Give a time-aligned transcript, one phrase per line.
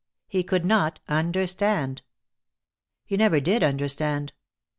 [0.27, 2.01] He could not understand.
[3.05, 4.33] He never did understand.